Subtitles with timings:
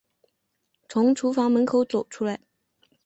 [0.89, 2.41] 从厨房门口走出来